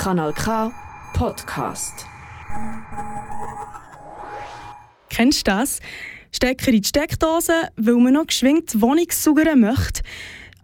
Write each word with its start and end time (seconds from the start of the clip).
Kanal 0.00 0.32
K 0.32 0.72
Podcast. 1.12 2.06
Kennst 5.10 5.46
du 5.46 5.50
das? 5.50 5.80
Stecker 6.32 6.72
in 6.72 6.80
die 6.80 6.88
Steckdose, 6.88 7.68
weil 7.76 7.96
man 7.96 8.14
noch 8.14 8.26
geschwingt 8.26 8.72
die 8.72 8.80
Wohnung 8.80 9.04
saugern 9.10 9.60
möchte. 9.60 10.00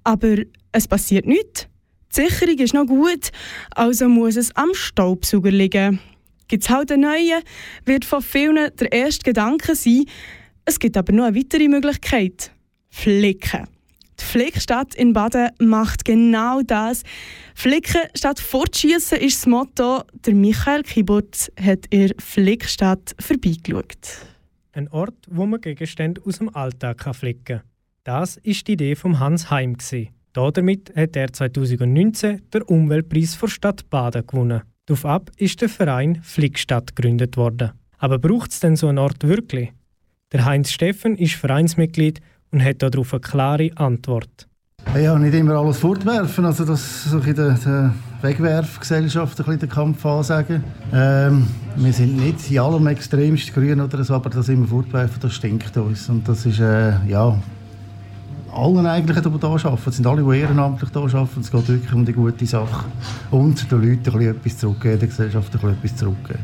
Aber 0.04 0.36
es 0.72 0.88
passiert 0.88 1.26
nichts. 1.26 1.68
Die 2.16 2.22
Sicherung 2.22 2.58
ist 2.60 2.72
noch 2.72 2.86
gut, 2.86 3.30
also 3.74 4.08
muss 4.08 4.36
es 4.36 4.56
am 4.56 4.72
Staubsauger 4.72 5.50
liegen. 5.50 6.00
Gibt 6.48 6.62
es 6.62 6.70
halt 6.70 6.90
einen 6.90 7.02
neuen, 7.02 7.42
wird 7.84 8.06
von 8.06 8.22
vielen 8.22 8.74
der 8.74 8.90
erste 8.90 9.22
Gedanke 9.22 9.74
sein. 9.74 10.06
Es 10.64 10.78
gibt 10.78 10.96
aber 10.96 11.12
noch 11.12 11.26
eine 11.26 11.36
weitere 11.36 11.68
Möglichkeit. 11.68 12.52
Flicken. 12.88 13.75
Die 14.20 14.24
Flickstadt 14.24 14.94
in 14.94 15.12
Baden 15.12 15.50
macht 15.58 16.04
genau 16.04 16.62
das. 16.62 17.02
Flicken 17.54 18.02
statt 18.14 18.40
fortschießen 18.40 19.18
ist 19.18 19.38
das 19.38 19.46
Motto. 19.46 20.02
Der 20.24 20.34
Michael 20.34 20.82
Kibutz 20.82 21.50
hat 21.60 21.86
in 21.90 22.12
Flickstadt 22.18 23.14
vorbeigeschaut. 23.20 24.26
Ein 24.72 24.88
Ort, 24.88 25.16
wo 25.30 25.46
man 25.46 25.60
Gegenstände 25.60 26.20
aus 26.24 26.38
dem 26.38 26.54
Alltag 26.54 27.14
flicken 27.14 27.44
kann. 27.44 27.62
Das 28.04 28.36
ist 28.36 28.68
die 28.68 28.72
Idee 28.72 28.94
von 28.94 29.18
Hans 29.18 29.50
Heim. 29.50 29.76
Damit 30.32 30.94
hat 30.94 31.16
er 31.16 31.32
2019 31.32 32.42
den 32.50 32.62
Umweltpreis 32.62 33.34
für 33.34 33.48
Stadt 33.48 33.88
Baden 33.90 34.26
gewonnen. 34.26 34.62
Darauf 34.86 35.22
ist 35.36 35.60
der 35.60 35.68
Verein 35.68 36.22
Flickstadt 36.22 36.94
gegründet 36.94 37.36
worden. 37.36 37.72
Aber 37.98 38.18
braucht 38.18 38.52
es 38.52 38.60
denn 38.60 38.76
so 38.76 38.88
einen 38.88 38.98
Ort 38.98 39.26
wirklich? 39.26 39.72
Der 40.32 40.44
Heinz 40.44 40.70
Steffen 40.70 41.16
ist 41.16 41.34
Vereinsmitglied 41.34 42.20
und 42.50 42.64
hat 42.64 42.82
darauf 42.82 43.12
eine 43.12 43.20
klare 43.20 43.70
Antwort. 43.76 44.48
Ja, 44.94 45.18
nicht 45.18 45.34
immer 45.34 45.56
alles 45.56 45.78
fortwerfen, 45.78 46.44
also 46.46 46.64
das 46.64 47.04
so 47.04 47.18
in 47.18 47.34
der, 47.34 47.54
der 47.54 47.92
Wegwerfgesellschaft 48.22 49.38
ein 49.38 49.44
bisschen 49.44 49.60
den 49.60 49.68
Kampf 49.68 50.06
ansagen. 50.06 50.64
Ähm, 50.92 51.46
wir 51.76 51.92
sind 51.92 52.16
nicht 52.16 52.50
in 52.50 52.58
allem 52.60 52.86
extremst 52.86 53.52
grün 53.52 53.80
oder 53.80 54.02
so, 54.04 54.14
aber 54.14 54.30
das 54.30 54.48
immer 54.48 54.66
fortwerfen, 54.66 55.20
das 55.20 55.34
stinkt 55.34 55.76
uns. 55.76 56.08
Und 56.08 56.26
das 56.26 56.46
ist, 56.46 56.60
äh, 56.60 56.94
ja, 57.06 57.36
allen 58.52 58.86
eigentlich, 58.86 59.20
die 59.20 59.28
hier 59.28 59.44
arbeiten, 59.44 59.92
sind 59.92 60.06
alle, 60.06 60.22
die 60.22 60.40
ehrenamtlich 60.40 60.90
hier 60.90 61.02
arbeiten. 61.02 61.40
Es 61.40 61.50
geht 61.50 61.68
wirklich 61.68 61.92
um 61.92 62.06
die 62.06 62.12
gute 62.12 62.46
Sache. 62.46 62.86
Und 63.30 63.70
den 63.70 63.82
Leuten 63.82 64.20
etwas 64.22 64.58
zurückgeben, 64.58 64.98
der 64.98 65.08
Gesellschaft 65.08 65.54
etwas 65.54 65.96
zurückgeben. 65.96 66.40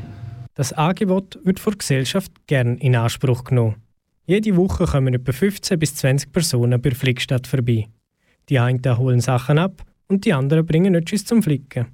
Das 0.55 0.75
Angebot 0.75 1.39
wird 1.45 1.59
von 1.59 1.73
der 1.73 1.79
Gesellschaft 1.79 2.33
gern 2.47 2.77
in 2.77 2.95
Anspruch 2.95 3.45
genommen. 3.45 3.77
Jede 4.25 4.57
Woche 4.57 4.85
kommen 4.87 5.15
etwa 5.15 5.33
15 5.33 5.79
bis 5.79 5.97
20 5.97 6.31
Personen 6.33 6.81
bei 6.81 6.93
Flickstadt 6.93 7.47
vorbei. 7.47 7.89
Die 8.49 8.59
einen 8.59 8.99
holen 8.99 9.21
Sachen 9.21 9.59
ab 9.59 9.85
und 10.09 10.25
die 10.25 10.33
anderen 10.33 10.65
bringen 10.65 10.95
etwas 10.95 11.25
zum 11.25 11.43
Flicken. 11.43 11.87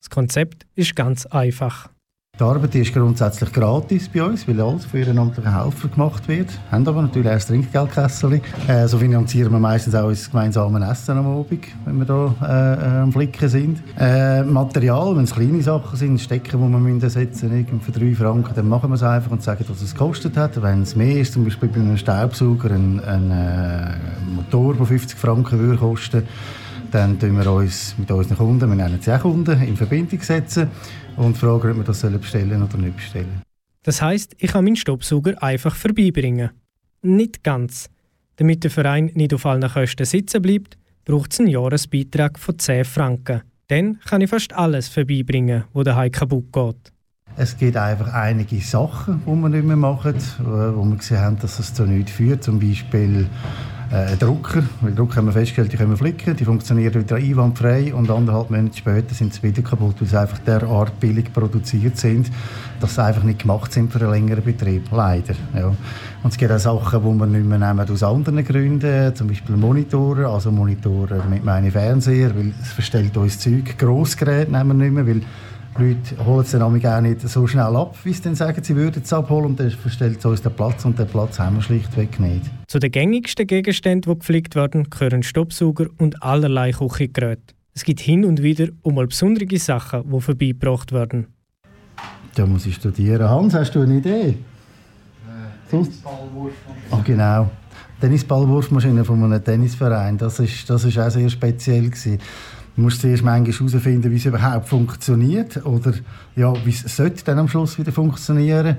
Das 0.00 0.10
Konzept 0.10 0.66
ist 0.74 0.96
ganz 0.96 1.26
einfach. 1.26 1.90
Die 2.38 2.44
Arbeit 2.44 2.74
ist 2.74 2.92
grundsätzlich 2.92 3.50
gratis 3.50 4.10
bei 4.10 4.22
uns, 4.22 4.46
weil 4.46 4.60
alles 4.60 4.84
für 4.84 4.98
ehrenamtliche 4.98 5.54
Helfer 5.54 5.88
gemacht 5.88 6.28
wird. 6.28 6.50
Wir 6.50 6.72
haben 6.72 6.86
aber 6.86 7.00
natürlich 7.00 7.30
ein 7.30 7.38
Trinkgeldkessel. 7.38 8.42
Äh, 8.68 8.86
so 8.88 8.98
finanzieren 8.98 9.52
wir 9.52 9.58
meistens 9.58 9.94
auch 9.94 10.08
unser 10.08 10.28
gemeinsames 10.28 10.86
Essen 10.86 11.16
am 11.16 11.26
Abend, 11.26 11.64
wenn 11.86 11.98
wir 11.98 12.04
hier 12.04 12.46
äh, 12.46 12.98
am 12.98 13.10
Flicken 13.10 13.48
sind. 13.48 13.82
Äh, 13.98 14.42
Material, 14.42 15.16
wenn 15.16 15.24
es 15.24 15.34
kleine 15.34 15.62
Sachen 15.62 15.96
sind, 15.96 16.20
Stecken, 16.20 16.60
die 16.60 17.02
wir 17.02 17.08
setzen 17.08 17.48
müssen, 17.48 17.80
für 17.80 17.92
drei 17.92 18.14
Franken, 18.14 18.54
dann 18.54 18.68
machen 18.68 18.90
wir 18.90 18.96
es 18.96 19.02
einfach 19.02 19.30
und 19.30 19.42
sagen, 19.42 19.64
was 19.66 19.80
es 19.80 19.94
gekostet 19.94 20.36
hat. 20.36 20.60
Wenn 20.62 20.82
es 20.82 20.94
mehr 20.94 21.18
ist, 21.18 21.32
zum 21.32 21.44
Beispiel 21.44 21.70
bei 21.70 21.80
einem 21.80 21.96
Staubsauger, 21.96 22.70
ein, 22.70 23.00
ein 23.02 23.30
äh, 23.30 23.94
Motor, 24.34 24.74
der 24.74 24.84
50 24.84 25.18
Franken 25.18 25.58
würde 25.58 25.78
kosten 25.78 26.24
dann 26.90 27.18
setzen 27.18 27.36
wir 27.36 27.50
uns 27.52 27.94
mit 27.98 28.10
unseren 28.10 28.36
Kunden, 28.36 28.68
wir 28.68 28.76
nennen 28.76 29.00
sie 29.00 29.12
auch 29.12 29.20
Kunden, 29.20 29.62
in 29.62 29.76
Verbindung 29.76 30.20
setzen 30.20 30.68
und 31.16 31.36
fragen, 31.36 31.70
ob 31.70 31.76
wir 31.76 31.84
das 31.84 32.02
bestellen 32.02 32.62
oder 32.62 32.76
nicht 32.78 32.96
bestellen. 32.96 33.42
Das 33.82 34.02
heißt, 34.02 34.34
ich 34.38 34.50
kann 34.50 34.64
meinen 34.64 34.76
Staubsauger 34.76 35.42
einfach 35.42 35.74
vorbeibringen. 35.74 36.50
Nicht 37.02 37.44
ganz. 37.44 37.88
Damit 38.36 38.64
der 38.64 38.70
Verein 38.70 39.10
nicht 39.14 39.32
auf 39.32 39.46
allen 39.46 39.70
Kosten 39.70 40.04
sitzen 40.04 40.42
bleibt, 40.42 40.76
braucht 41.04 41.32
es 41.32 41.40
einen 41.40 41.48
Jahresbeitrag 41.48 42.38
von 42.38 42.58
10 42.58 42.84
Franken. 42.84 43.42
Dann 43.68 44.00
kann 44.00 44.20
ich 44.20 44.30
fast 44.30 44.52
alles 44.52 44.88
vorbeibringen, 44.88 45.64
wo 45.72 45.82
daheim 45.82 46.10
kaputt 46.10 46.52
geht. 46.52 46.92
Es 47.36 47.56
gibt 47.56 47.76
einfach 47.76 48.12
einige 48.12 48.60
Sachen, 48.60 49.22
die 49.26 49.30
wir 49.30 49.48
nicht 49.48 49.64
mehr 49.64 49.76
machen, 49.76 50.14
wo 50.42 50.84
wir 50.84 50.96
gesehen 50.96 51.20
haben, 51.20 51.38
dass 51.38 51.58
es 51.58 51.74
zu 51.74 51.84
nichts 51.84 52.12
führt. 52.12 52.42
Zum 52.42 52.58
Beispiel 52.58 53.28
äh, 53.90 54.16
Drucker. 54.16 54.62
Weil 54.80 54.94
Drucker 54.94 55.16
haben 55.16 55.26
wir 55.26 55.32
festgestellt, 55.32 55.72
die 55.72 55.76
können 55.76 55.96
flicken, 55.96 56.36
die 56.36 56.44
funktionieren 56.44 56.94
wieder 57.02 57.16
einwandfrei 57.16 57.94
und 57.94 58.10
anderthalb 58.10 58.50
Monate 58.50 58.76
später 58.76 59.14
sind 59.14 59.34
sie 59.34 59.42
wieder 59.42 59.62
kaputt, 59.62 59.96
weil 60.00 60.08
sie 60.08 60.20
einfach 60.20 60.38
derart 60.38 60.98
billig 61.00 61.32
produziert 61.32 61.96
sind, 61.96 62.30
dass 62.80 62.94
sie 62.94 63.04
einfach 63.04 63.22
nicht 63.22 63.40
gemacht 63.40 63.72
sind 63.72 63.92
für 63.92 64.00
einen 64.00 64.10
längeren 64.10 64.44
Betrieb. 64.44 64.84
Leider. 64.90 65.34
Ja. 65.54 65.68
Und 65.68 66.32
es 66.32 66.36
gibt 66.36 66.50
auch 66.50 66.58
Sachen, 66.58 67.02
die 67.02 67.18
wir 67.18 67.26
nicht 67.26 67.46
mehr 67.46 67.58
nehmen 67.58 67.88
aus 67.88 68.02
anderen 68.02 68.44
Gründen, 68.44 69.14
zum 69.14 69.28
Beispiel 69.28 69.56
Monitore, 69.56 70.26
also 70.26 70.50
Monitore 70.50 71.22
mit 71.30 71.44
meinem 71.44 71.70
Fernseher, 71.70 72.34
weil 72.36 72.52
es 72.60 72.72
verstellt 72.72 73.16
uns 73.16 73.38
Zeug. 73.38 73.78
Grossgeräte 73.78 74.50
nehmen 74.50 74.78
wir 74.78 74.84
nicht 74.84 74.94
mehr, 74.94 75.06
weil 75.06 75.22
Leute 75.78 76.24
holen 76.24 76.40
es 76.40 76.52
dann 76.52 76.62
auch 76.62 77.00
nicht 77.00 77.20
so 77.20 77.46
schnell 77.46 77.76
ab, 77.76 77.96
wie 78.04 78.12
sie 78.12 78.22
dann 78.22 78.34
sagen, 78.34 78.62
sie 78.62 78.74
würden 78.74 79.02
es 79.02 79.12
abholen 79.12 79.46
und 79.46 79.60
dann 79.60 79.70
verstellt 79.70 80.18
es 80.18 80.24
uns 80.24 80.42
den 80.42 80.52
Platz 80.52 80.84
und 80.84 80.98
den 80.98 81.06
Platz 81.06 81.38
haben 81.38 81.56
wir 81.56 81.62
schlichtweg 81.62 82.18
nicht. 82.18 82.42
Zu 82.66 82.78
den 82.78 82.90
gängigsten 82.90 83.46
Gegenständen, 83.46 84.10
die 84.10 84.18
gepflegt 84.18 84.54
werden, 84.54 84.88
gehören 84.88 85.22
Staubsauger 85.22 85.86
und 85.98 86.22
allerlei 86.22 86.72
Küchengeräte. 86.72 87.54
Es 87.74 87.84
gibt 87.84 88.00
hin 88.00 88.24
und 88.24 88.42
wieder 88.42 88.68
auch 88.82 88.92
mal 88.92 89.06
besondere 89.06 89.58
Sachen, 89.58 90.10
die 90.10 90.20
vorbeigebracht 90.20 90.92
werden. 90.92 91.26
Da 92.34 92.46
muss 92.46 92.66
ich 92.66 92.76
studieren. 92.76 93.28
Hans, 93.28 93.54
hast 93.54 93.74
du 93.74 93.82
eine 93.82 93.98
Idee? 93.98 94.28
Äh, 94.28 94.36
Tennisballwurf. 95.70 96.52
Ah, 96.90 97.00
genau. 97.04 97.50
Tennisballwurfmaschine 98.00 99.04
von 99.04 99.22
einem 99.22 99.42
Tennisverein. 99.42 100.18
Das 100.18 100.38
ist, 100.40 100.68
das 100.68 100.84
ist 100.84 100.98
auch 100.98 101.10
sehr 101.10 101.28
speziell 101.28 101.90
gewesen. 101.90 102.18
Musst 102.76 103.00
zuerst 103.00 103.24
manchmal 103.24 103.68
herausfinden, 103.68 104.10
wie 104.10 104.16
es 104.16 104.26
überhaupt 104.26 104.68
funktioniert 104.68 105.64
oder 105.64 105.94
ja, 106.34 106.52
wie 106.64 106.70
es 106.70 106.96
sollte 106.96 107.24
dann 107.24 107.38
am 107.38 107.48
Schluss 107.48 107.78
wieder 107.78 107.92
funktionieren. 107.92 108.76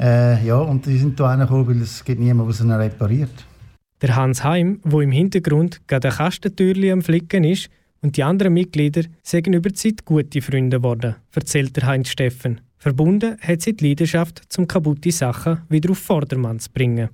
Äh, 0.00 0.44
ja, 0.44 0.56
und 0.56 0.86
die 0.86 0.98
sind 0.98 1.20
da 1.20 1.36
gekommen, 1.36 1.68
weil 1.68 1.82
es 1.82 2.04
gibt 2.04 2.20
niemanden, 2.20 2.52
der 2.52 2.66
sie 2.66 2.78
repariert. 2.78 3.46
Der 4.00 4.16
Hans 4.16 4.42
Heim, 4.42 4.80
wo 4.82 5.00
im 5.00 5.12
Hintergrund 5.12 5.86
gerade 5.86 6.08
ein 6.08 6.14
Kastentürli 6.14 6.90
am 6.90 7.02
Flicken 7.02 7.44
ist, 7.44 7.70
und 8.02 8.16
die 8.16 8.24
anderen 8.24 8.52
Mitglieder 8.52 9.02
sind 9.22 9.46
über 9.46 9.68
die 9.68 9.76
Zeit 9.76 10.04
gute 10.04 10.42
Freunde 10.42 10.78
geworden, 10.78 11.14
erzählt 11.32 11.76
der 11.76 11.86
Heinz 11.86 12.08
Steffen. 12.08 12.60
Verbunden 12.76 13.36
hat 13.40 13.60
sie 13.62 13.76
die 13.76 13.90
Leidenschaft, 13.90 14.42
zum 14.48 14.66
kaputte 14.66 15.12
Sachen 15.12 15.58
wieder 15.68 15.92
auf 15.92 15.98
Vordermann 15.98 16.58
zu 16.58 16.68
bringen. 16.72 17.10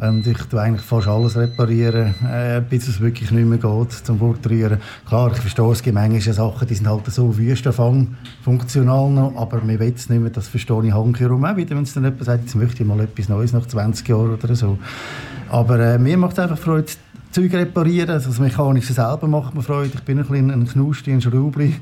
Und 0.00 0.24
ich 0.28 0.38
tue 0.44 0.60
eigentlich 0.60 0.86
fast 0.86 1.08
alles 1.08 1.36
reparieren, 1.36 2.14
äh, 2.24 2.60
bis 2.60 2.86
es 2.86 3.00
wirklich 3.00 3.32
nicht 3.32 3.46
mehr 3.46 3.58
geht, 3.58 3.92
zum 3.92 4.20
Fortrühren. 4.20 4.78
Klar, 5.08 5.32
ich 5.32 5.38
verstehe, 5.38 5.72
es 5.72 5.82
gibt 5.82 5.94
manchmal 5.94 6.20
Sachen, 6.20 6.68
die 6.68 6.74
sind 6.74 6.86
halt 6.86 7.04
so 7.06 7.36
wüstenfang 7.36 8.16
funktional 8.44 9.10
noch, 9.10 9.34
aber 9.34 9.60
mir 9.60 9.80
will 9.80 9.92
es 9.96 10.08
nicht 10.08 10.20
mehr, 10.20 10.30
das 10.30 10.46
verstehe 10.46 10.84
ich 10.84 10.92
herum 10.92 11.44
auch 11.44 11.56
wieder, 11.56 11.74
wenn 11.74 11.82
es 11.82 11.94
dann 11.94 12.04
jemand 12.04 12.24
sagt, 12.24 12.44
jetzt 12.44 12.54
möchte 12.54 12.82
ich 12.84 12.88
mal 12.88 13.00
etwas 13.00 13.28
Neues 13.28 13.52
nach 13.52 13.66
20 13.66 14.06
Jahren 14.06 14.34
oder 14.34 14.54
so. 14.54 14.78
Aber 15.50 15.80
äh, 15.80 15.98
mir 15.98 16.16
macht 16.16 16.34
es 16.34 16.38
einfach 16.38 16.58
Freude, 16.58 16.92
Zeug 17.32 17.52
reparieren, 17.54 18.10
also 18.10 18.28
das 18.28 18.38
Mechanische 18.38 18.92
selber 18.92 19.26
macht 19.26 19.54
mir 19.54 19.62
Freude. 19.62 19.90
Ich 19.94 20.02
bin 20.02 20.18
ein 20.18 20.26
bisschen 20.26 20.50
ein 20.50 20.66
Knusti, 20.66 21.12
ein 21.12 21.20
Schraubli, 21.20 21.74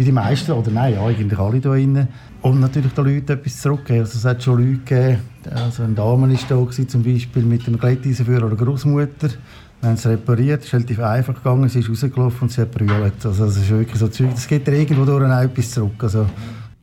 wie 0.00 0.04
die 0.04 0.12
meisten, 0.12 0.52
oder 0.52 0.70
nein, 0.70 0.96
eigentlich 0.96 1.38
alle 1.38 1.52
hier 1.52 1.60
drinnen. 1.60 2.08
Und 2.40 2.58
natürlich 2.58 2.92
den 2.94 3.04
Leuten 3.04 3.32
etwas 3.32 3.60
zurückgeben. 3.60 4.00
Also 4.00 4.16
es 4.16 4.24
hat 4.24 4.42
schon 4.42 4.58
Leute 4.58 4.78
gegeben, 4.78 5.18
also 5.54 5.82
eine 5.82 5.92
Dame 5.92 6.30
war 6.32 6.38
da, 6.48 6.54
gewesen, 6.56 6.88
zum 6.88 7.02
Beispiel 7.02 7.42
mit 7.42 7.66
einem 7.66 7.78
Glätteisenführer 7.78 8.46
oder 8.46 8.56
Großmutter. 8.56 9.28
Wir 9.28 9.88
haben 9.88 9.96
es 9.96 10.06
repariert, 10.06 10.60
es 10.60 10.68
ist 10.68 10.72
relativ 10.72 11.00
einfach 11.00 11.34
gegangen, 11.34 11.68
sie 11.68 11.80
ist 11.80 11.90
rausgelaufen 11.90 12.40
und 12.40 12.50
sie 12.50 12.62
hat 12.62 12.70
brüllt. 12.70 13.26
Also 13.26 13.44
das 13.44 13.58
ist 13.58 13.68
wirklich 13.68 13.98
so 13.98 14.08
Zeug, 14.08 14.30
das 14.30 14.48
geht 14.48 14.66
irgendwo 14.68 15.04
durch 15.04 15.22
auch 15.22 15.42
etwas 15.42 15.70
zurück. 15.70 16.02
Also, 16.02 16.22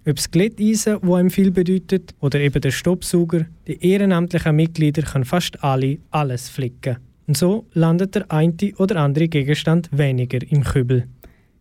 ob 0.07 0.15
das 0.15 0.29
Glätteisen, 0.29 0.99
das 1.01 1.11
einem 1.11 1.31
viel 1.31 1.49
bedeutet, 1.49 2.13
oder 2.19 2.39
eben 2.39 2.61
der 2.61 2.71
Stoppsauger, 2.71 3.47
die 3.67 3.83
ehrenamtlichen 3.83 4.55
Mitglieder 4.55 5.01
können 5.01 5.25
fast 5.25 5.63
alle 5.63 5.97
alles 6.11 6.49
flicken. 6.49 6.97
Und 7.25 7.35
so 7.35 7.65
landet 7.73 8.13
der 8.13 8.31
eine 8.31 8.53
oder 8.77 8.97
andere 8.97 9.27
Gegenstand 9.27 9.89
weniger 9.91 10.39
im 10.51 10.63
Kübel. 10.63 11.07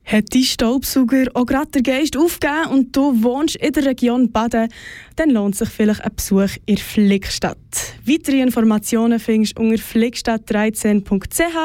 Hat 0.07 0.33
dein 0.33 0.43
Staubsauger 0.45 1.25
auch 1.35 1.47
gerade 1.47 1.71
den 1.73 1.83
Geist 1.83 2.17
aufgegeben 2.17 2.69
und 2.71 2.97
du 2.97 3.25
wohnst 3.25 3.57
in 3.57 3.73
der 3.73 3.87
Region 3.87 4.31
Baden, 4.31 4.69
dann 5.17 5.31
lohnt 5.31 5.57
sich 5.57 5.69
vielleicht 5.69 6.05
ein 6.05 6.15
Besuch 6.15 6.57
in 6.65 6.77
Flickstadt. 6.77 7.59
Weitere 8.07 8.41
Informationen 8.41 9.19
findest 9.19 9.59
du 9.59 9.63
unter 9.63 9.83
flickstadt13.ch 9.83 11.57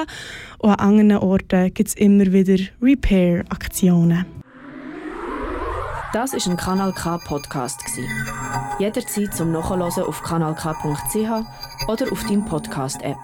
und 0.57 0.69
an 0.71 0.79
anderen 0.79 1.21
Orten 1.21 1.71
gibt 1.71 1.89
es 1.89 1.95
immer 1.95 2.33
wieder 2.33 2.57
Repair-Aktionen. 2.81 4.25
Das 6.13 6.33
war 6.33 6.51
ein 6.51 6.57
Kanal 6.57 6.93
K 6.93 7.19
Podcast. 7.19 7.79
Jederzeit 8.79 9.35
zum 9.35 9.51
Nachhören 9.51 9.83
auf 9.83 10.23
kanalk.ch 10.23 11.87
oder 11.87 12.11
auf 12.11 12.23
deinem 12.23 12.43
Podcast-App. 12.43 13.17